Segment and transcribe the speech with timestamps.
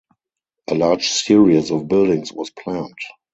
[0.67, 2.97] A large series of buildings was planned.